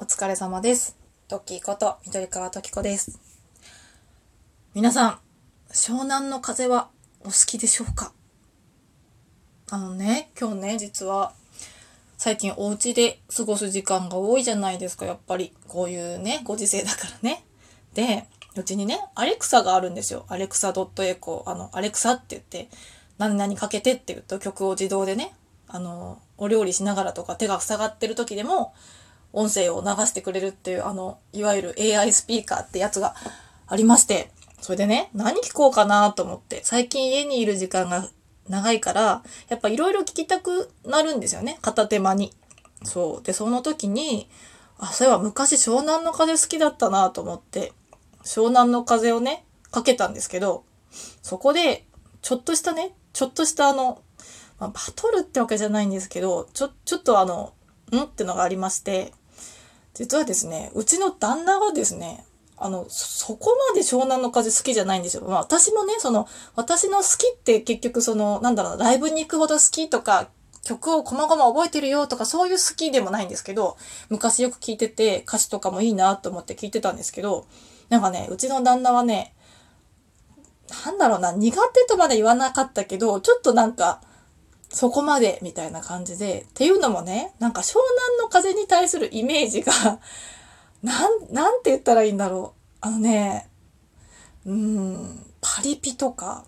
[0.00, 0.96] お疲れ様です。
[1.26, 3.18] トッキーこと緑川トキコです。
[4.72, 5.18] 皆さん、
[5.72, 6.88] 湘南の風は
[7.22, 8.12] お好きでしょうか？
[9.72, 11.32] あのね、今日ね、実は
[12.16, 15.52] 最近お家で過ごす時間が多いじゃないですか、やっぱり。
[15.66, 17.44] こういうね、ご時世だからね。
[17.94, 20.26] で、うちにね、アレクサがあるんですよ。
[20.28, 21.42] アレクサ .echo。
[21.44, 22.68] あの、アレクサって言って、
[23.18, 25.34] 何々かけてって言うと曲を自動でね、
[25.66, 28.72] あの、お料理しながらとか手が塞がってる時でも、
[29.38, 33.14] 音声を流してくれるっていう、あの、いわゆる AI スピーカーってやつが
[33.68, 38.08] ありまして、それでね、何聞こうかなと思って、最近家にいる時間が
[38.48, 42.34] 長いから、やっぱいろいろ聞きたくなるんですよね、片手間に。
[42.82, 43.22] そう。
[43.22, 44.28] で、その時に、
[44.76, 47.72] あ、そういえば昔湘南の風好きだったなと思って、
[48.24, 50.64] 湘南の風をね、かけたんですけど、
[51.22, 51.86] そこで、
[52.22, 54.02] ちょっとしたね、ちょっとしたあの、
[54.58, 57.52] まあ、バトルってわけじゃないんですけど、ちょ、ちょっとあの、
[57.92, 58.02] ん？
[58.02, 59.12] ってのがありまして、
[59.98, 62.24] 実はですね、うちの旦那がですね、
[62.56, 65.24] あの、そこまで湘南の風好きじゃないんですよ。
[65.24, 70.28] まあ私もね、その、私の好きって結局その、なんだろう、ライブに行くほど好きとか、
[70.64, 73.76] 曲をこまごま覚えてるよとかそういう好きでもないんですけど、
[74.08, 77.46] 昔よく聞いてて歌詞とかもいいなと思って聞いてたんですけど、
[77.88, 79.34] なんかね、うちの旦那はね、
[80.84, 84.00] なんだろうな、苦手とまで言わなかったけど、ちょっとなんか、
[84.70, 89.72] そこまでみたいな感じで、っていうのもね、なんか湘南の風に対するイメージが、
[90.82, 92.76] なん、なんて言ったらいいんだろう。
[92.80, 93.48] あのね、
[94.46, 96.44] うん、パリピとか、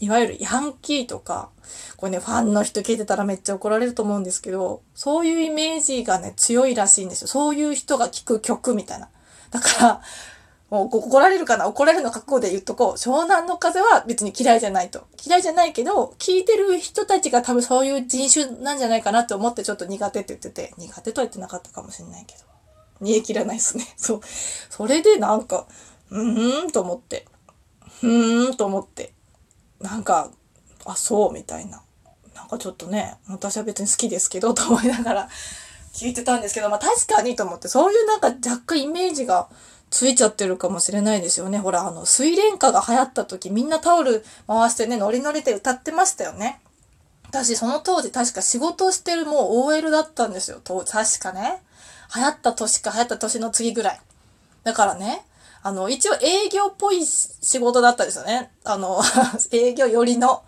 [0.00, 1.50] いわゆるヤンキーとか、
[1.96, 7.28] これね、ファンの人聞いてたらめっちゃ怒られると思うんですけど、そういうイメージがね、強いらしいんですよ。
[7.28, 9.10] そういう人が聴く曲みたいな。
[9.50, 10.02] だから、
[10.70, 11.66] もう怒られるかな？
[11.66, 12.92] 怒られるの覚悟で言っとこう。
[12.92, 15.08] 湘南の風は別に嫌いじゃないと。
[15.24, 22.44] 嫌いじゃないけど、聴いてる人たちが多分そういう人種なんじゃないかなって思ってちょっと苦手って言ってて、苦手とは言ってなかったかもしれないけど。
[23.00, 23.84] 煮え切らないですね。
[23.96, 24.20] そう。
[24.68, 25.66] それでなんか、
[26.10, 27.26] うーんと思って。
[28.02, 29.12] うーんと思って。
[29.80, 30.30] なんか、
[30.84, 31.82] あ、そうみたいな。
[32.34, 35.28] なんかちょっとね、私は別に好きですけど、 と思いながら
[35.94, 39.48] 聞いてたんですけど、まあ確かにと思って、そういうなんか若干イメージが
[39.90, 41.58] ついちゃってるかもしれないですよね。
[41.58, 46.60] ほら、あの、水蓮花が流行った時、みんなタオル回してね、ノリノリで歌ってましたよね。
[47.28, 50.60] 私、その当時確か仕事をしてるもう OL だったんですよ。
[50.62, 51.62] と確かね。
[52.14, 54.00] 流行った年か流行った年の次ぐらい。
[54.64, 55.24] だからね、
[55.62, 58.50] あの、一応営業っぽい仕事だったんですよね。
[58.64, 59.02] あの、
[59.52, 60.42] 営業寄りの。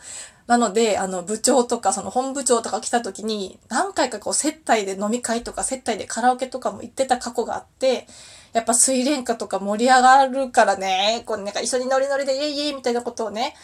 [0.53, 8.07] なので、あの、部長とか、その本部長とか来た時に、何回かこう、接待で飲み会とか、接待でカラオケとかも行ってた過去があって、
[8.53, 13.55] やっぱ水蓮花とか盛り上がるからね、こう、なんか一緒にノリノリでイエイイエイみたいなことをね、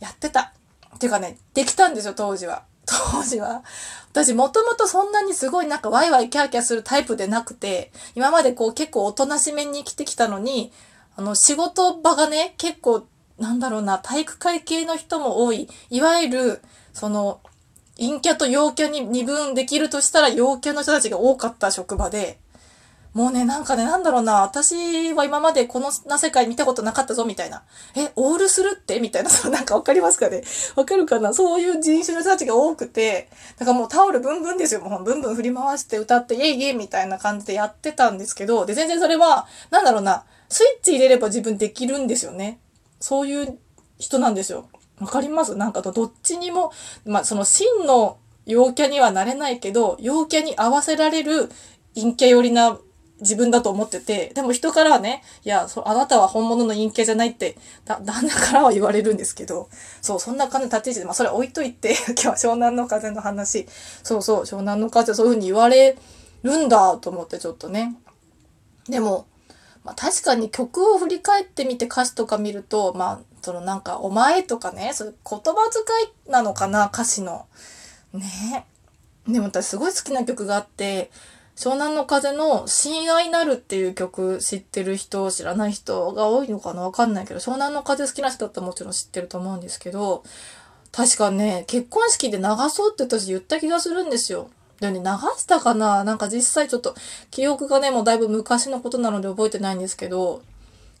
[0.00, 0.52] やってた。
[0.94, 2.64] っていうかね、できたんですよ、当時は。
[2.84, 3.64] 当時は。
[4.12, 10.72] 私もともとそんなにすごいなんかワイワイキャーキャーするタイプでなくて、今までこう結構おとなしめに生きてきたのに、
[11.16, 13.06] あの仕事場がね、結構
[13.38, 15.68] なんだろうな、体育会系の人も多い。
[15.90, 16.62] いわゆる、
[16.92, 17.40] その、
[17.98, 22.38] 陰キャと陽キャに二分できるとしたら陽キャの人たちが多かった職場で、
[23.12, 27.62] もうね、なんかね、なんだろうな、私は今までこのな世界見たことなかったぞ、みたいな。
[27.94, 28.98] え、オールするって？
[28.98, 30.42] みたいな、そう、なんかわかりますかね？
[30.74, 31.32] わかるかな？
[31.32, 34.80] そういう人種の人たちが多くて、だからもうタオルブンブンですよ。
[34.80, 42.58] もうブンブン振り回して歌って、イェイイェイみたいな感じでやってたんですけど、で、全然それは、なんだろうな、スイッチ入れれば自分できるんですよね。
[43.04, 43.58] そういう
[43.98, 44.66] 人なんですよ。
[44.98, 45.56] わかります？
[45.56, 46.72] なんかどっちにも、
[47.04, 48.16] まあ、その真の
[48.46, 51.50] 陽キャにはなれないけど、陽キャに合わせられる
[51.94, 52.78] 陰キャ寄りな
[53.20, 59.68] 自分だと思ってて、でも人からはね、いや、そあなたは本物の陰キャじゃないって、だ、旦那からは言われるんですけど、
[60.00, 63.66] そう、そんな感じの立ち位置で、まあ、それ置いといて、 今日は湘南の風の話、
[64.02, 65.98] そうそう、湘南の風そういうふうに言われ
[66.42, 67.96] るんだと思ってちょっとね。
[68.88, 69.26] でも、
[69.84, 75.82] まあ、確かに曲を振り返ってみて歌詞とか見ると、まあ、そのなんか、お前とかね、そういう言葉遣
[76.28, 77.46] いなのかな、歌詞の。
[78.14, 78.66] ね
[79.28, 81.10] でも私すごい好きな曲があって、
[81.56, 90.24] 湘南の風の親愛なるっていう曲知ってる人、知らない人が多いのかなわかんないけど、湘南の風好きな人だったらもちろん知ってると思うんですけど、
[90.92, 94.50] 確かね、結婚式で流そうって私言った気がするんですよ。
[94.80, 95.04] でね、流
[95.38, 96.04] したかな？
[96.04, 96.94] なんか実際ちょっと
[97.30, 100.42] 記憶がね、もうだいぶ昔のことなので覚えてないんですけど、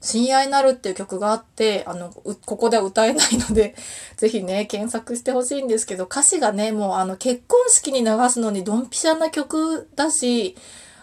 [0.04, 3.74] 親愛なるっていう曲があって、あの、ここでは歌えないので、
[4.16, 10.56] ぜひね、検索してほしいんですけど、歌詞がね、もうあの、結婚式に流すのにドンピシャな曲だし、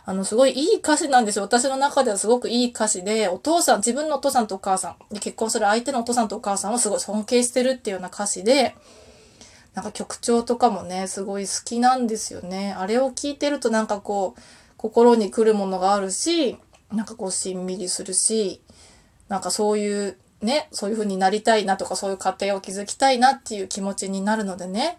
[0.05, 1.43] あの、すごいいい歌詞なんですよ。
[1.43, 8.75] 私の中ではすごくいい歌詞で、お父さん、自分のお父さんとお母さん、結婚する相手のお父さんとお母さんをすごい尊敬してるっていうような歌詞で、
[9.73, 12.75] なんか曲調とかもね、すごい好きなんですよね。
[12.77, 14.41] あれを聞いてるとなんかこう、
[14.77, 16.57] 心に来るものがあるし、
[16.91, 18.61] なんかこうしんみりするし、
[19.29, 24.97] なんかそういうね、そういう風になりたいなとかそういう家庭を築きたいなっていう気持ちになるのでね、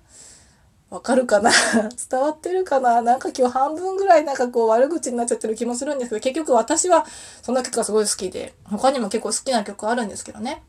[0.88, 1.50] わかるかな？
[2.10, 3.02] 伝わってるかな？
[3.02, 7.04] なんか今日半分ぐらいなんかこう悪口になっちゃってる気もするんですけど、結局私は
[7.42, 10.62] その曲がすごい好きで、他にも結構好きな曲あるんですけどね。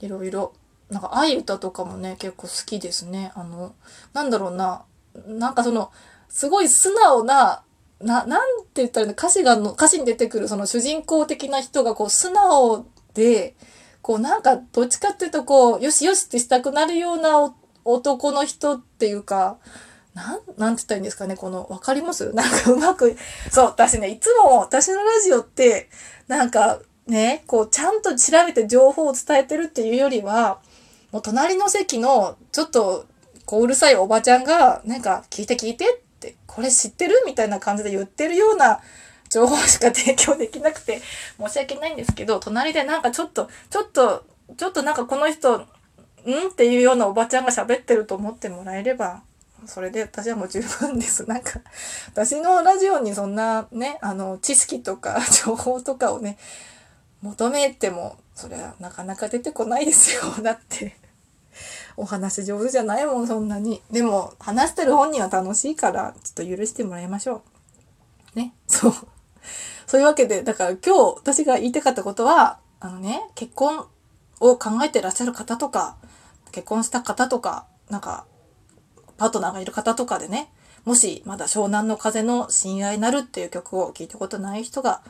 [0.00, 0.52] いろいろ。
[0.90, 3.32] なんか愛歌とかもね、結構好きですね。
[3.34, 3.74] あの、
[4.12, 4.82] なんだろうな。
[5.26, 5.90] なんかその、
[6.28, 7.62] すごい素直な、
[8.00, 9.12] な、なんて言ったらいいの？
[9.14, 13.54] 歌詞がの、歌詞に出てくるその主人公的な人がこう素直で、
[14.02, 17.54] こうなんかどっちかっていうとこう、よしよしってしたくなるような
[17.84, 19.58] 男の人っていうか、
[20.14, 22.32] なん、なんて言ったらいいんですかね、この、わかります？
[22.32, 23.16] なんかうまく、
[23.50, 25.88] そう、私ね、いつも私のラジオって、
[26.26, 30.60] なんかね、こう、ちゃんと調べて情報を伝えてるっていうよりは、
[31.12, 33.06] もう隣の席の、ちょっと、
[33.44, 38.80] こう、うるさいおばちゃんが、なんか、聞いて聞いてって、これ知ってるみたいな感じで言ってるような
[39.28, 41.00] 情報しか提供できなくて、
[41.40, 44.24] 申し訳ないんですけど、隣でなんかちょっと、ちょっと、
[44.56, 45.64] ちょっとなんかこの人、ん？
[46.50, 49.22] っていうようなおばちゃんが喋ってると思ってもらえれば、
[49.66, 51.24] それで私はもう十分です。
[51.28, 51.60] なんか、
[52.08, 56.38] 私のラジオにそんなね、あの、知識とか 情報とかをね、
[57.22, 60.22] 求めても、それはなかなか出てこないですよ。
[60.42, 60.96] だって、
[61.96, 63.82] お話上手じゃないもん、そんなに。
[63.90, 67.42] でも、話してる本人は楽しいから、ちょっと許してもらいましょ
[68.34, 68.38] う。
[68.38, 68.94] ね、そう。
[69.86, 73.86] そういうわけで、だから今日私が言いたかったことは、あのね、結婚
[74.40, 75.96] を考えてらっしゃる方とか、
[76.52, 78.24] 結婚した方とか、なんか、
[79.16, 80.50] パートナーがいる方とかでね、
[80.84, 85.02] もしまだ湘南の風の親愛なるっていう曲を聴いたことない人が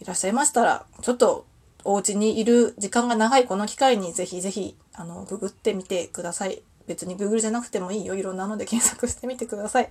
[0.00, 1.44] いらっしゃいましたら、ちょっと
[1.84, 6.62] お家にいる時間が長いこの機会にぜひぜひ、あの、ググってみてください。
[6.86, 8.14] 別に Google じゃなくてもいいよ。
[8.14, 9.90] いろんなので検索してみてください。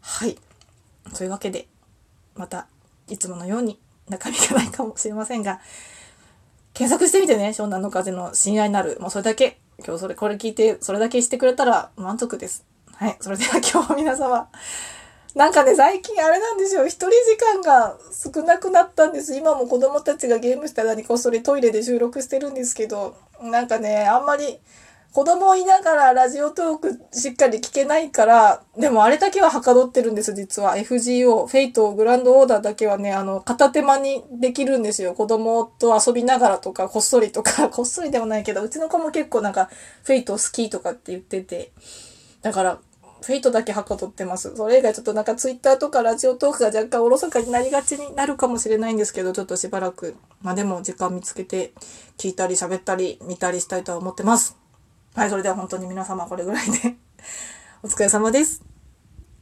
[0.00, 0.36] はい。
[1.16, 1.68] というわけで、
[2.34, 2.66] また、
[3.08, 3.78] いつものように
[4.08, 5.60] 中身がないかもしれませんが、
[6.74, 8.98] 検索してみてね、湘南の風の親愛なる。
[9.00, 9.58] もうそれだけ。
[9.84, 12.64] 今日それ、これ聞いて、それだけしてくれたら満足です。
[12.92, 13.16] はい。
[13.20, 14.48] それでは今日皆様、
[15.36, 16.86] なんかね、最近あれなんですよ。
[16.86, 19.36] 一人時間が少なくなったんです。
[19.36, 24.58] 今も子供たちがゲームした間にこっそりトイレで収録してるんですけど、なんかね、あんまり
[25.12, 30.76] 子供いながらラジオトークしっかり聞けないから、でもあれだけははかどってるんです、実は。
[30.76, 35.12] FGO、フェイト、グランドオーダーだけはね、あの、片手間にできるんですよ。
[35.12, 39.68] 子供と遊びながらとか、こっそりとか、 こっそりでもないけど、うちの子も結構なんか、
[40.02, 41.72] Fate好きとかって言ってて、
[42.40, 42.78] だから、
[43.22, 44.54] Fateだけはかどってます。
[44.56, 51.72] それ以外ちょっとなんかツイッターとかラジオトークが若干おろそかになりがちになるかもしれないんですけど、ちょっとしばらく、まあでも時間見つけて
[52.18, 54.56] 聞いたり喋ったり見たりしたいとは思ってます。
[55.14, 56.96] はい、それでは本当に皆様これぐらいで
[57.82, 58.75] お疲れ様です。